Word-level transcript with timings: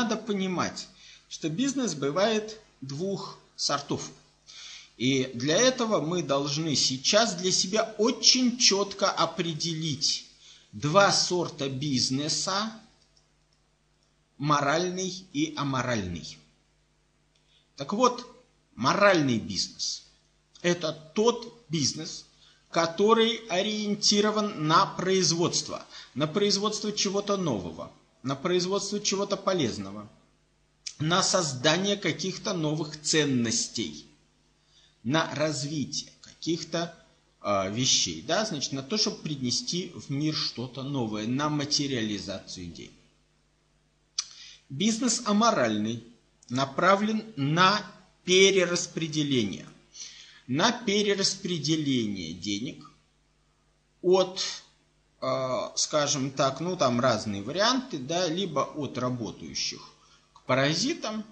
Надо 0.00 0.16
понимать, 0.16 0.88
что 1.28 1.50
бизнес 1.50 1.94
бывает 1.94 2.58
двух 2.80 3.36
сортов. 3.54 4.10
И 4.96 5.30
для 5.34 5.58
этого 5.58 6.00
мы 6.00 6.22
должны 6.22 6.74
сейчас 6.74 7.34
для 7.34 7.52
себя 7.52 7.94
очень 7.98 8.56
четко 8.56 9.10
определить 9.10 10.24
два 10.72 11.12
сорта 11.12 11.68
бизнеса, 11.68 12.72
моральный 14.38 15.26
и 15.34 15.52
аморальный. 15.54 16.38
Так 17.76 17.92
вот, 17.92 18.26
моральный 18.76 19.38
бизнес– 19.38 20.04
это 20.62 20.94
тот 21.14 21.62
бизнес, 21.68 22.24
который 22.70 23.36
ориентирован 23.50 24.66
на 24.66 24.86
производство, 24.86 25.84
на 26.14 26.26
производство 26.26 26.90
чего-то 26.90 27.36
нового, 27.36 27.92
на 28.22 28.36
производство 28.36 29.00
чего-то 29.00 29.36
полезного, 29.36 30.08
на 30.98 31.22
создание 31.22 31.96
каких-то 31.96 32.52
новых 32.52 33.00
ценностей, 33.00 34.06
на 35.02 35.34
развитие 35.34 36.12
каких-то 36.20 36.94
э, 37.42 37.72
вещей, 37.72 38.22
да, 38.22 38.44
значит, 38.44 38.72
на 38.72 38.82
то, 38.82 38.98
чтобы 38.98 39.18
принести 39.18 39.92
в 39.94 40.10
мир 40.10 40.34
что-то 40.34 40.82
новое, 40.82 41.26
на 41.26 41.48
материализацию 41.48 42.66
идей. 42.66 42.90
Бизнес 44.68 45.22
аморальный 45.24 46.04
направлен 46.48 47.24
на 47.36 47.82
перераспределение. 48.24 49.66
На 50.46 50.72
перераспределение 50.72 52.32
денег 52.32 52.90
от, 54.02 54.40
скажем 55.76 56.30
так, 56.30 56.60
ну 56.60 56.76
там 56.76 57.00
разные 57.00 57.42
варианты, 57.42 57.98
да, 57.98 58.26
либо 58.26 58.60
от 58.60 58.96
работающих 58.96 59.80
к 60.32 60.42
паразитам, 60.42 61.24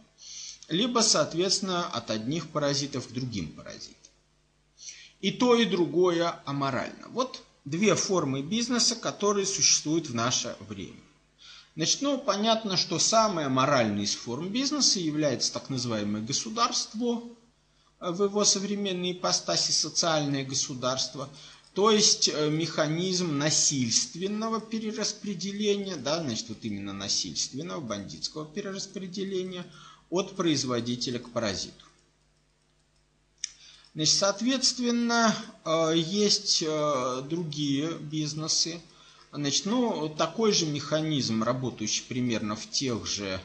либо, 0.69 1.01
соответственно, 1.01 1.87
от 1.87 2.11
одних 2.11 2.51
паразитов 2.51 3.09
к 3.09 3.13
другим 3.13 3.49
паразитам. 3.53 3.95
И 5.21 5.31
то, 5.33 5.55
и 5.55 5.65
другое 5.65 6.41
аморально. 6.45 7.09
Вот 7.09 7.43
две 7.65 7.95
формы 7.95 8.43
бизнеса, 8.43 8.95
которые 8.95 9.47
существуют 9.47 10.09
в 10.09 10.15
наше 10.15 10.57
время. 10.61 11.01
Значит, 11.75 12.03
ну, 12.03 12.19
понятно, 12.19 12.77
что 12.77 12.99
самая 12.99 13.49
моральная 13.49 14.05
из 14.05 14.15
форм 14.15 14.49
бизнеса 14.49 14.99
является 14.99 15.53
так 15.53 15.71
называемое 15.71 16.23
государство, 16.23 17.23
э, 18.01 18.11
в 18.11 18.25
его 18.25 18.45
современной 18.45 19.13
ипостаси 19.13 19.71
социальное 19.71 20.45
государство, 20.45 21.29
то 21.79 21.93
есть 21.93 22.27
э, 22.27 22.51
механизм 22.51 23.39
насильственного 23.39 24.61
перераспределения, 24.61 25.95
да, 25.95 26.21
значит, 26.21 26.49
вот 26.49 26.59
именно 26.63 26.93
насильственного, 26.93 27.81
бандитского 27.81 28.47
перераспределения 28.47 29.65
от 30.11 30.35
производителя 30.35 31.21
к 31.21 31.31
паразиту. 31.31 31.85
Значит, 33.95 34.15
соответственно, 34.17 35.33
э, 35.65 35.93
есть 35.95 36.65
другие 37.29 37.93
бизнесы, 37.93 38.81
Значит, 39.31 39.67
ну, 39.67 40.09
такой 40.09 40.51
же 40.51 40.67
механизм, 40.67 41.45
работающий 41.45 42.03
примерно 42.09 42.57
в 42.57 42.69
тех 42.69 43.07
же 43.07 43.41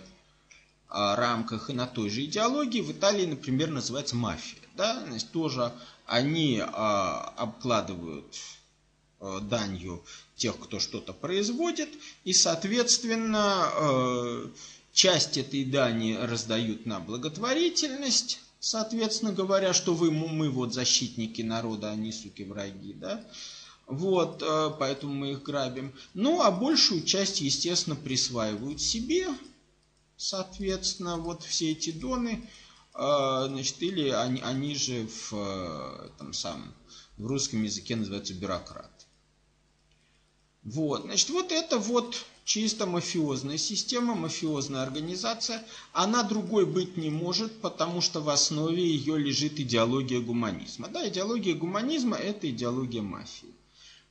рамках 0.90 1.70
и 1.70 1.74
на 1.74 1.86
той 1.86 2.10
же 2.10 2.26
идеологии, 2.26 2.82
в 2.82 2.92
Италии, 2.92 3.28
например, 3.28 3.70
называется 3.70 4.16
мафия. 4.16 4.63
Да? 4.76 5.04
Значит, 5.08 5.32
тоже 5.32 5.72
они 6.06 6.62
а, 6.62 7.34
обкладывают 7.38 8.36
а, 9.20 9.40
данью 9.40 10.04
тех, 10.36 10.60
кто 10.60 10.80
что-то 10.80 11.14
производит, 11.14 11.90
и, 12.24 12.34
соответственно, 12.34 13.66
а, 13.66 14.52
часть 14.94 15.38
этой 15.38 15.66
дани 15.66 16.14
раздают 16.14 16.86
на 16.86 17.00
благотворительность, 17.00 18.40
соответственно 18.60 19.32
говоря, 19.32 19.74
что 19.74 19.94
вы, 19.94 20.12
мы 20.12 20.50
вот 20.50 20.74
защитники 20.74 21.42
народа, 21.42 21.92
они, 21.92 22.12
суки, 22.12 22.44
враги, 22.44 22.94
да, 22.94 23.24
вот, 23.88 24.42
э, 24.42 24.72
поэтому 24.80 25.14
мы 25.14 25.32
их 25.32 25.44
грабим. 25.44 25.94
Ну, 26.14 26.42
а 26.42 26.52
большую 26.52 27.04
часть, 27.04 27.42
естественно, 27.42 27.96
присваивают 27.96 28.82
себе. 28.82 29.28
Соответственно, 30.16 31.18
вот 31.18 31.44
все 31.44 31.72
эти 31.72 31.92
доны, 31.92 32.48
значит, 32.94 33.82
или 33.82 34.10
они, 34.10 34.42
они 34.42 34.76
же 34.76 35.08
в, 35.08 35.34
э, 35.34 36.10
там, 36.18 36.34
самом, 36.34 36.74
в 37.18 37.26
русском 37.26 37.64
языке 37.64 37.96
называются 37.96 38.34
бюрократ. 38.34 38.92
Вот, 40.64 41.04
значит, 41.04 41.30
вот 41.30 41.52
это 41.52 41.78
вот 41.78 42.26
чисто 42.46 42.86
мафиозная 42.86 43.58
система, 43.58 44.16
мафиозная 44.16 44.84
организация. 44.84 45.66
Она 45.92 46.24
другой 46.24 46.66
быть 46.66 46.96
не 46.98 47.10
может, 47.10 47.60
потому 47.62 48.02
что 48.02 48.22
в 48.22 48.30
основе 48.30 48.82
ее 48.82 49.18
лежит 49.18 49.60
идеология 49.60 50.22
гуманизма. 50.22 50.88
Да, 50.88 51.08
идеология 51.08 51.56
гуманизма– 51.56 52.16
это 52.18 52.50
идеология 52.50 53.02
мафии. 53.02 53.54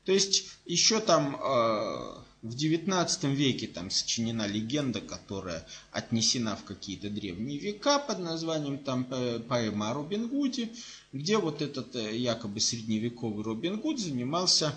То 0.05 0.13
есть 0.13 0.49
еще 0.67 1.01
там 1.01 1.37
э, 1.37 2.15
в 2.43 2.57
XIX 2.57 3.35
веке 3.35 3.69
там 3.69 3.89
сочинена 3.91 4.49
легенда, 4.49 5.01
которая 5.01 5.65
отнесена 5.93 6.57
в 6.57 6.65
какие-то 6.65 7.09
древние 7.09 7.59
века 7.59 8.01
под 8.01 8.19
названием 8.19 8.79
там 8.79 9.05
поэма 9.05 9.91
о 9.91 9.95
Робин 9.95 10.27
Гуде, 10.27 10.69
где 11.13 11.39
вот 11.39 11.63
этот 11.63 11.95
э, 11.95 12.17
якобы 12.17 12.59
средневековый 12.59 13.45
Робин 13.45 13.79
Гуд 13.79 14.01
занимался 14.01 14.75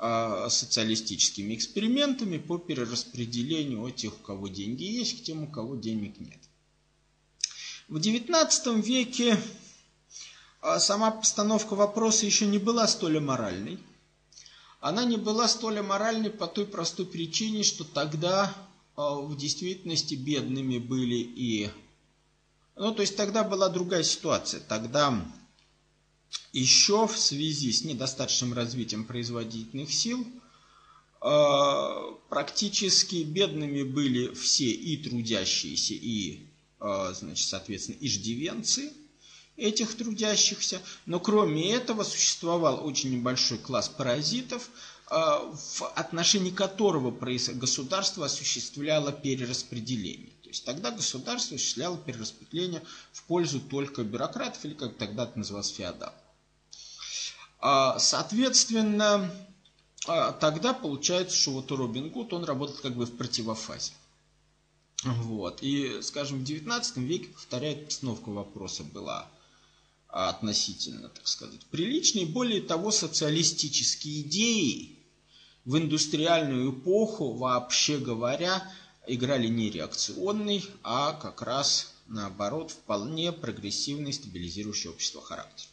э, 0.00 0.46
социалистическими 0.50 1.54
экспериментами 1.54 2.38
по 2.38 2.58
перераспределению 2.58 3.88
тех, 3.92 4.12
у 4.14 4.22
кого 4.22 4.48
деньги 4.48 4.82
есть, 4.82 5.20
к 5.20 5.22
тем, 5.22 5.44
у 5.44 5.46
кого 5.46 5.76
денег 5.76 6.18
нет. 6.18 6.40
В 7.86 7.98
XIX 7.98 8.82
веке 8.82 9.38
э, 10.62 10.78
сама 10.80 11.12
постановка 11.12 11.76
вопроса 11.76 12.26
еще 12.26 12.46
не 12.46 12.58
была 12.58 12.88
столь 12.88 13.18
аморальной 13.18 13.78
она 14.84 15.06
не 15.06 15.16
была 15.16 15.48
столь 15.48 15.78
аморальной 15.78 16.28
по 16.28 16.46
той 16.46 16.66
простой 16.66 17.06
причине, 17.06 17.62
что 17.62 17.84
тогда 17.84 18.54
а, 18.96 19.14
в 19.14 19.34
действительности 19.34 20.14
бедными 20.14 20.76
были 20.76 21.14
и... 21.14 21.70
Ну, 22.76 22.94
то 22.94 23.00
есть 23.00 23.16
тогда 23.16 23.44
была 23.44 23.70
другая 23.70 24.02
ситуация. 24.02 24.60
Тогда 24.60 25.26
еще 26.52 27.06
в 27.06 27.16
связи 27.16 27.72
с 27.72 27.82
недостаточным 27.82 28.52
развитием 28.52 29.06
производительных 29.06 29.90
сил 29.90 30.26
а, 31.22 32.12
практически 32.28 33.22
бедными 33.22 33.84
были 33.84 34.34
все 34.34 34.70
и 34.70 34.98
трудящиеся, 34.98 35.94
и, 35.94 36.40
а, 36.78 37.14
значит, 37.14 37.48
соответственно, 37.48 37.96
иждивенцы– 38.02 38.92
этих 39.56 39.96
трудящихся, 39.96 40.80
но 41.06 41.20
кроме 41.20 41.72
этого 41.72 42.02
существовал 42.02 42.84
очень 42.84 43.10
небольшой 43.10 43.58
класс 43.58 43.88
паразитов, 43.88 44.68
а, 45.06 45.38
в 45.38 45.82
отношении 45.94 46.50
которого 46.50 47.10
государство 47.10 48.26
осуществляло 48.26 49.12
перераспределение. 49.12 50.30
То 50.42 50.48
есть 50.48 50.64
тогда 50.64 50.90
государство 50.90 51.56
осуществляло 51.56 51.96
перераспределение 51.96 52.82
в 53.12 53.22
пользу 53.24 53.60
только 53.60 54.02
бюрократов, 54.02 54.64
или 54.64 54.74
как 54.74 54.96
тогда 54.96 55.24
это 55.24 55.38
называлось, 55.38 55.68
феодал. 55.68 56.12
А, 57.60 57.98
соответственно, 57.98 59.30
а, 60.06 60.32
тогда 60.32 60.74
получается, 60.74 61.36
что 61.36 61.52
вот 61.52 61.70
Робин 61.70 62.10
Гуд, 62.10 62.32
он 62.32 62.44
работает 62.44 62.80
как 62.80 62.94
бы 62.94 63.06
в 63.06 63.16
противофазе. 63.16 63.92
Вот. 65.04 65.62
И, 65.62 66.00
скажем, 66.02 66.40
в 66.40 66.44
19 66.44 66.96
веке, 66.98 67.28
повторяю, 67.28 67.84
постановка 67.84 68.30
вопроса 68.30 68.84
была 68.84 69.28
относительно, 70.14 71.08
так 71.08 71.26
сказать, 71.26 71.66
приличные. 71.66 72.24
Более 72.24 72.60
того, 72.60 72.92
социалистические 72.92 74.22
идеи 74.22 74.96
в 75.64 75.76
индустриальную 75.76 76.70
эпоху, 76.70 77.32
вообще 77.32 77.98
говоря, 77.98 78.72
играли 79.08 79.48
не 79.48 79.70
реакционный, 79.70 80.64
а 80.84 81.14
как 81.14 81.42
раз 81.42 81.94
наоборот 82.06 82.70
вполне 82.70 83.32
прогрессивный, 83.32 84.12
стабилизирующий 84.12 84.90
общество 84.90 85.20
характер. 85.20 85.66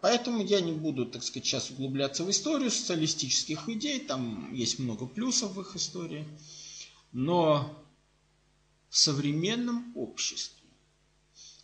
Поэтому 0.00 0.44
я 0.44 0.60
не 0.60 0.72
буду, 0.72 1.04
так 1.04 1.24
сказать, 1.24 1.46
сейчас 1.46 1.70
углубляться 1.70 2.22
в 2.22 2.30
историю 2.30 2.70
социалистических 2.70 3.68
идей, 3.68 3.98
там 3.98 4.54
есть 4.54 4.78
много 4.78 5.06
плюсов 5.06 5.54
в 5.54 5.60
их 5.60 5.74
истории, 5.74 6.24
но 7.10 7.84
в 8.90 8.96
современном 8.96 9.92
обществе 9.96 10.63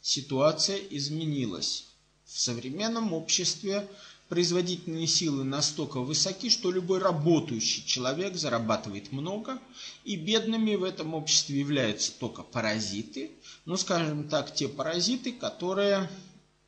ситуация 0.03 0.77
изменилась. 0.77 1.87
В 2.25 2.39
современном 2.39 3.13
обществе 3.13 3.89
производительные 4.29 5.09
силы 5.09 5.43
настолько 5.43 6.01
высоки, 6.01 6.49
что 6.49 6.71
любой 6.71 7.01
работающий 7.01 7.85
человек 7.85 8.37
зарабатывает 8.37 9.11
много, 9.11 9.59
и 10.05 10.15
бедными 10.15 10.77
в 10.77 10.85
этом 10.85 11.15
обществе 11.15 11.59
являются 11.59 12.13
только 12.13 12.43
паразиты, 12.43 13.33
ну, 13.65 13.77
скажем 13.77 14.29
так, 14.29 14.55
те 14.55 14.69
паразиты, 14.69 15.33
которые 15.33 16.09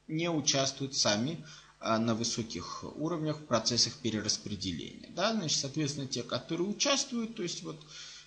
не 0.08 0.28
участвуют 0.28 0.96
сами 0.96 1.43
а, 1.78 1.99
на 1.99 2.14
высоких 2.17 2.85
уровнях 2.96 3.38
в 3.38 3.44
процессах 3.44 3.94
перераспределения. 3.94 5.11
Да? 5.14 5.32
Значит, 5.32 5.61
соответственно, 5.61 6.08
те, 6.08 6.25
которые 6.25 6.69
участвуют, 6.69 7.37
то 7.37 7.44
есть 7.44 7.62
вот 7.62 7.81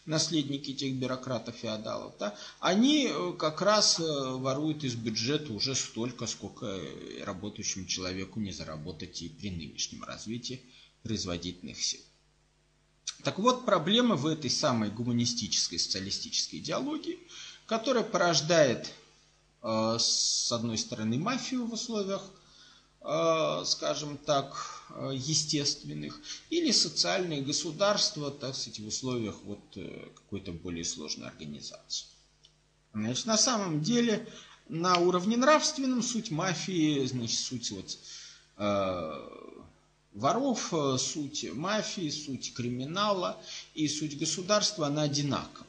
наследники 0.05 0.73
тех 0.73 0.95
бюрократов-феодалов, 0.95 2.13
да, 2.19 2.35
они 2.59 3.07
э, 3.09 3.33
как 3.37 3.61
раз 3.61 3.99
э, 3.99 4.03
воруют 4.03 4.83
из 4.83 4.95
бюджета 4.95 5.51
уже 5.53 5.75
столько, 5.75 6.27
сколько 6.27 6.79
работающему 7.23 7.85
человеку 7.85 8.39
не 8.39 8.51
заработать 8.51 9.21
и 9.21 9.29
при 9.29 9.49
нынешнем 9.49 10.03
развитии 10.03 10.61
производительных 11.01 11.81
сил. 11.81 12.01
Так 13.23 13.39
вот, 13.39 13.65
проблема 13.65 14.15
в 14.15 14.27
этой 14.27 14.49
самой 14.49 14.91
гуманистической 14.91 15.79
социалистической 15.79 16.59
идеологии, 16.59 17.19
которая 17.65 18.03
порождает, 18.03 18.91
э, 19.63 19.97
с 19.99 20.51
одной 20.51 20.77
стороны, 20.77 21.17
мафию 21.17 21.65
в 21.65 21.73
условиях, 21.73 22.21
скажем 23.65 24.17
так, 24.17 24.83
э, 24.89 25.11
естественных, 25.13 26.19
или 26.49 26.71
социальные 26.71 27.41
государства, 27.41 28.31
так 28.31 28.55
сказать, 28.55 28.79
в 28.79 28.87
условиях 28.87 29.35
вот 29.43 29.59
какой-то 30.15 30.51
более 30.51 30.85
сложной 30.85 31.27
организации. 31.27 32.07
Значит, 32.93 33.25
на 33.25 33.37
самом 33.37 33.81
деле, 33.81 34.27
на 34.69 34.95
уровне 34.97 35.37
нравственном 35.37 36.01
суть 36.01 36.31
мафии, 36.31 37.05
значит, 37.05 37.39
суть 37.39 37.71
вот 37.71 37.97
воров, 40.15 40.73
э, 40.73 40.97
суть 40.97 41.45
мафии, 41.53 42.09
суть 42.09 42.53
криминала 42.53 43.37
и 43.75 43.87
суть 43.87 44.17
государства, 44.17 44.87
она 44.87 45.03
одинакова. 45.03 45.67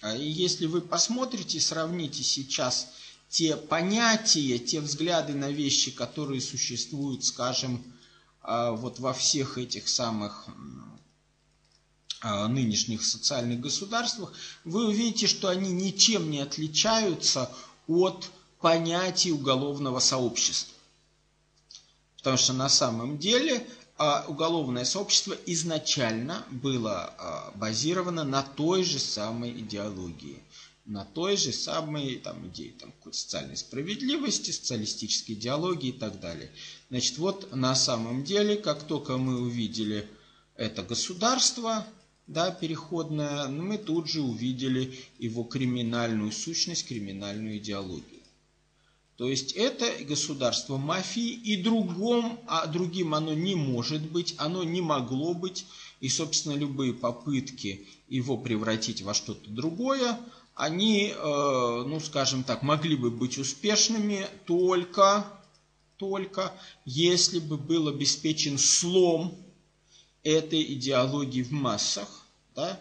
А 0.00 0.16
и 0.16 0.26
если 0.26 0.66
вы 0.66 0.80
посмотрите, 0.80 1.60
сравните 1.60 2.22
сейчас 2.22 2.88
те 3.30 3.56
понятия, 3.56 4.58
те 4.58 4.80
взгляды 4.80 5.34
на 5.34 5.50
вещи, 5.50 5.92
которые 5.92 6.40
существуют, 6.40 7.24
скажем, 7.24 7.82
а, 8.42 8.72
вот 8.72 8.98
во 8.98 9.12
всех 9.12 9.56
этих 9.56 9.88
самых 9.88 10.46
а, 12.22 12.48
нынешних 12.48 13.04
социальных 13.04 13.60
государствах, 13.60 14.32
вы 14.64 14.88
увидите, 14.88 15.28
что 15.28 15.48
они 15.48 15.70
ничем 15.70 16.28
не 16.28 16.40
отличаются 16.40 17.50
от 17.86 18.28
понятий 18.60 19.30
уголовного 19.30 20.00
сообщества. 20.00 20.74
Потому 22.16 22.36
что 22.36 22.52
на 22.52 22.68
самом 22.68 23.16
деле 23.16 23.64
а, 23.96 24.24
уголовное 24.26 24.84
сообщество 24.84 25.36
изначально 25.46 26.44
было 26.50 27.52
базировано 27.54 28.24
на 28.24 28.42
той 28.42 28.82
же 28.82 28.98
самой 28.98 29.52
идеологии, 29.52 30.42
на 30.84 31.04
той 31.04 31.36
же 31.36 31.52
самой 31.52 32.16
там, 32.16 32.46
идее 32.48 32.72
там, 32.72 32.92
социальной 33.12 33.56
справедливости, 33.56 34.50
социалистической 34.50 35.34
идеологии 35.34 35.90
и 35.90 35.98
так 35.98 36.20
далее. 36.20 36.50
Значит, 36.88 37.18
вот 37.18 37.54
на 37.54 37.74
самом 37.74 38.24
деле, 38.24 38.56
как 38.56 38.84
только 38.84 39.16
мы 39.16 39.40
увидели 39.40 40.08
это 40.56 40.82
государство, 40.82 41.86
да, 42.26 42.50
переходное, 42.50 43.48
мы 43.48 43.78
тут 43.78 44.08
же 44.08 44.20
увидели 44.20 44.98
его 45.18 45.42
криминальную 45.42 46.32
сущность, 46.32 46.86
криминальную 46.86 47.58
идеологию. 47.58 48.20
То 49.16 49.28
есть 49.28 49.52
это 49.52 50.02
государство 50.04 50.78
мафии, 50.78 51.28
и 51.28 51.62
другом, 51.62 52.40
а 52.46 52.66
другим 52.66 53.14
оно 53.14 53.34
не 53.34 53.54
может 53.54 54.00
быть, 54.00 54.34
оно 54.38 54.64
не 54.64 54.80
могло 54.80 55.34
быть, 55.34 55.66
и, 56.00 56.08
собственно, 56.08 56.54
любые 56.54 56.94
попытки 56.94 57.86
его 58.08 58.38
превратить 58.38 59.02
во 59.02 59.12
что-то 59.12 59.50
другое, 59.50 60.18
они, 60.54 61.14
э, 61.16 61.84
ну, 61.86 62.00
скажем 62.00 62.44
так, 62.44 62.62
могли 62.62 62.96
бы 62.96 63.10
быть 63.10 63.38
успешными 63.38 64.26
только, 64.46 65.24
только 65.96 66.52
если 66.84 67.38
бы 67.38 67.56
был 67.56 67.88
обеспечен 67.88 68.58
слом 68.58 69.36
этой 70.22 70.62
идеологии 70.74 71.42
в 71.42 71.52
массах, 71.52 72.08
да, 72.54 72.80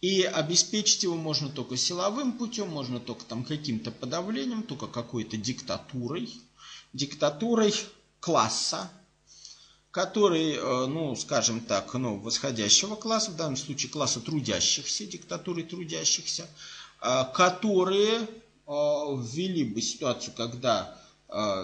и 0.00 0.22
обеспечить 0.22 1.02
его 1.02 1.14
можно 1.14 1.48
только 1.48 1.78
силовым 1.78 2.32
путем, 2.32 2.68
можно 2.68 3.00
только 3.00 3.24
там 3.24 3.42
каким-то 3.42 3.90
подавлением, 3.90 4.62
только 4.62 4.86
какой-то 4.86 5.38
диктатурой, 5.38 6.30
диктатурой 6.92 7.72
класса, 8.20 8.90
который, 9.90 10.54
э, 10.56 10.86
ну, 10.86 11.14
скажем 11.16 11.60
так, 11.60 11.94
ну, 11.94 12.18
восходящего 12.18 12.96
класса, 12.96 13.30
в 13.30 13.36
данном 13.36 13.56
случае 13.56 13.90
класса 13.90 14.20
трудящихся, 14.20 15.06
диктатуры 15.06 15.62
трудящихся, 15.62 16.48
которые 17.34 18.20
э, 18.20 18.26
ввели 18.66 19.64
бы 19.64 19.82
ситуацию, 19.82 20.34
когда 20.36 20.98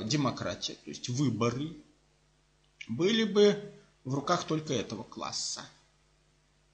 демократия, 0.04 0.74
то 0.74 0.90
есть 0.90 1.08
выборы, 1.08 1.76
были 2.88 3.22
бы 3.22 3.72
в 4.04 4.14
руках 4.14 4.44
только 4.44 4.72
этого 4.74 5.04
класса. 5.04 5.60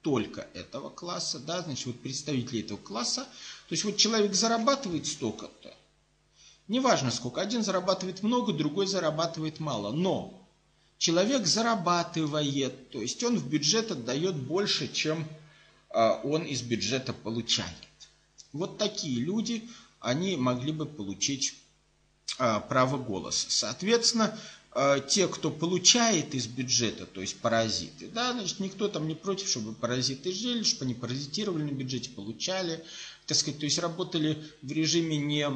Только 0.01 0.47
этого 0.55 0.89
класса, 0.89 1.37
да, 1.37 1.61
значит, 1.61 1.85
вот 1.85 1.99
представители 1.99 2.61
этого 2.61 2.79
класса. 2.79 3.25
То 3.67 3.73
есть 3.73 3.83
вот 3.83 3.97
человек 3.97 4.33
зарабатывает 4.33 5.05
столько-то, 5.05 5.75
неважно 6.67 7.11
сколько, 7.11 7.39
один 7.39 7.63
зарабатывает 7.63 8.23
много, 8.23 8.51
другой 8.51 8.87
зарабатывает 8.87 9.59
мало, 9.59 9.91
но 9.91 10.33
человек 10.97 11.45
зарабатывает, 11.45 12.89
то 12.89 12.99
есть 12.99 13.23
он 13.23 13.37
в 13.37 13.47
бюджет 13.47 13.91
отдает 13.91 14.35
больше, 14.35 14.91
чем 14.91 15.27
он 15.93 16.43
из 16.43 16.63
бюджета 16.63 17.13
получает. 17.13 17.86
Вот 18.57 18.77
такие 18.77 19.19
люди, 19.19 19.67
они 19.99 20.35
могли 20.35 20.71
бы 20.71 20.85
получить 20.85 21.55
а, 22.37 22.59
право 22.59 22.97
голоса. 22.97 23.47
Соответственно, 23.49 24.37
Э, 24.79 24.99
те, 24.99 25.27
кто 25.27 25.49
получает 25.49 26.35
из 26.35 26.45
бюджета, 26.45 27.07
то 27.07 27.19
есть 27.19 27.37
паразиты, 27.37 28.09
да, 28.09 28.33
значит, 28.33 28.59
никто 28.59 28.87
там 28.87 29.07
не 29.07 29.15
против, 29.15 29.49
чтобы 29.49 29.73
паразиты 29.73 30.31
жили, 30.31 30.61
чтобы 30.61 30.85
они 30.85 30.93
паразитировали 30.93 31.63
на 31.63 31.71
бюджете, 31.71 32.11
получали, 32.11 32.83
так 33.25 33.35
сказать, 33.35 33.59
то 33.59 33.65
есть 33.65 33.79
работали 33.79 34.37
в 34.61 34.71
режиме 34.71 35.17
не 35.17 35.49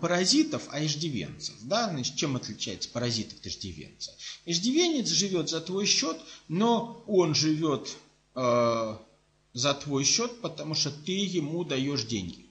паразитов, 0.00 0.62
а 0.70 0.84
иждивенцев, 0.84 1.56
да, 1.62 1.90
значит, 1.90 2.14
чем 2.14 2.36
отличается 2.36 2.88
паразит 2.88 3.32
от 3.32 3.44
иждивенца? 3.44 4.14
Иждивенец 4.46 5.08
живет 5.08 5.50
за 5.50 5.60
твой 5.60 5.84
счет, 5.86 6.16
но 6.46 7.02
он 7.08 7.34
живет 7.34 7.96
э, 8.36 8.96
за 9.52 9.74
твой 9.74 10.04
счет, 10.04 10.40
потому 10.40 10.74
что 10.74 10.90
ты 10.90 11.12
ему 11.12 11.64
даешь 11.64 12.04
деньги. 12.04 12.46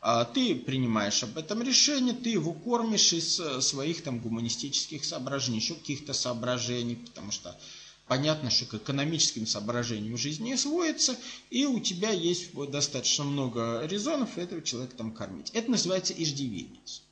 А 0.00 0.24
ты 0.24 0.54
принимаешь 0.54 1.22
об 1.24 1.36
этом 1.36 1.62
решение, 1.62 2.14
ты 2.14 2.30
его 2.30 2.52
кормишь 2.52 3.12
из 3.12 3.40
э, 3.40 3.60
своих 3.60 4.02
там 4.02 4.20
гуманистических 4.20 5.04
соображений, 5.04 5.58
еще 5.58 5.74
каких-то 5.74 6.12
соображений, 6.12 6.94
потому 6.94 7.32
что 7.32 7.58
понятно, 8.06 8.48
что 8.50 8.66
к 8.66 8.74
экономическим 8.74 9.46
соображениям 9.46 10.14
в 10.14 10.20
жизни 10.20 10.50
не 10.50 10.56
сводится, 10.56 11.16
и 11.50 11.66
у 11.66 11.80
тебя 11.80 12.10
есть 12.10 12.54
достаточно 12.70 13.24
много 13.24 13.84
резонов 13.86 14.38
этого 14.38 14.62
человека 14.62 14.96
там 14.96 15.12
кормить. 15.12 15.50
Это 15.52 15.70
называется 15.70 16.14
иждивенец. 16.16 17.02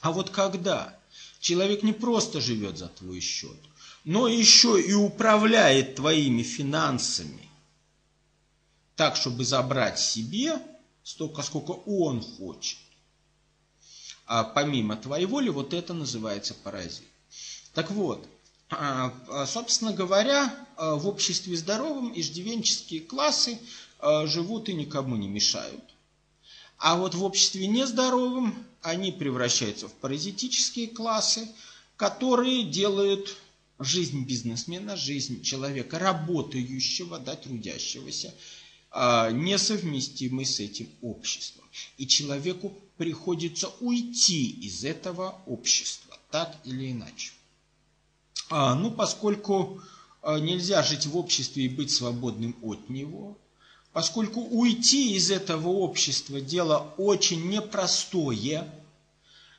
А 0.00 0.12
вот 0.12 0.30
когда 0.30 0.96
человек 1.40 1.82
не 1.82 1.92
просто 1.92 2.40
живет 2.40 2.78
за 2.78 2.86
твой 2.86 3.18
счет, 3.18 3.58
но 4.04 4.28
еще 4.28 4.80
и 4.80 4.92
управляет 4.92 5.96
твоими 5.96 6.42
финансами 6.42 7.48
так, 8.96 9.16
чтобы 9.16 9.44
забрать 9.44 9.98
себе– 9.98 10.58
столько, 11.04 11.42
сколько 11.42 11.72
он 11.72 12.22
хочет. 12.22 12.78
А 14.26 14.42
помимо 14.42 14.96
твоей 14.96 15.26
воли, 15.26 15.50
вот 15.50 15.74
это 15.74 15.92
называется 15.92 16.54
паразит. 16.54 17.04
Так 17.74 17.90
вот, 17.90 18.26
а, 18.70 19.14
а, 19.28 19.46
собственно 19.46 19.92
говоря, 19.92 20.52
а, 20.76 20.94
в 20.94 21.06
обществе 21.06 21.56
здоровом 21.56 22.12
иждивенческие 22.18 23.00
классы 23.02 23.60
живут 24.24 24.68
и 24.68 24.74
никому 24.74 25.16
не 25.16 25.28
мешают. 25.28 25.82
А 26.76 26.96
вот 26.96 27.14
в 27.14 27.24
обществе 27.24 27.66
нездоровом 27.66 28.54
они 28.82 29.12
превращаются 29.12 29.88
в 29.88 29.94
паразитические 29.94 30.88
классы, 30.88 31.48
которые 31.96 32.64
делают 32.64 33.34
жизнь 33.78 34.26
бизнесмена, 34.26 34.96
жизнь 34.96 35.42
человека 35.42 35.98
работающего, 35.98 37.18
да, 37.18 37.34
трудящегося, 37.34 38.34
несовместимы 38.94 40.44
с 40.44 40.60
этим 40.60 40.88
обществом. 41.02 41.64
И 41.98 42.06
человеку 42.06 42.72
приходится 42.96 43.68
уйти 43.80 44.50
из 44.50 44.84
этого 44.84 45.40
общества, 45.46 46.16
так 46.30 46.56
или 46.64 46.92
иначе. 46.92 47.32
А, 48.50 48.74
ну, 48.74 48.90
поскольку 48.90 49.80
а, 50.22 50.38
нельзя 50.38 50.82
жить 50.82 51.06
в 51.06 51.16
обществе 51.16 51.64
и 51.64 51.68
быть 51.68 51.90
свободным 51.90 52.56
от 52.62 52.88
него, 52.88 53.36
поскольку 53.92 54.40
уйти 54.40 55.16
из 55.16 55.30
этого 55.30 55.68
общества 55.68 56.40
дело 56.40 56.94
очень 56.96 57.48
непростое, 57.48 58.70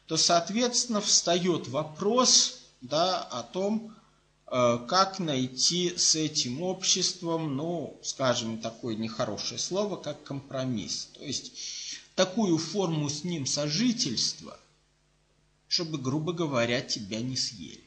то, 0.08 0.18
соответственно, 0.18 1.02
встает 1.02 1.68
вопрос 1.68 2.60
да, 2.82 3.22
о 3.22 3.44
том, 3.44 3.94
как 4.48 5.20
найти 5.20 5.98
с 5.98 6.16
этим 6.16 6.62
обществом, 6.62 7.56
ну, 7.56 8.00
скажем, 8.04 8.60
такое 8.60 8.96
нехорошее 8.96 9.60
слово, 9.60 9.96
как 9.96 10.24
компромисс. 10.24 11.10
То 11.14 11.24
есть 11.24 11.54
такую 12.16 12.58
форму 12.58 13.10
с 13.10 13.24
ним 13.24 13.46
сожительства, 13.46 14.60
чтобы, 15.68 15.98
грубо 15.98 16.32
говоря, 16.32 16.82
тебя 16.82 17.22
не 17.22 17.36
съели. 17.36 17.85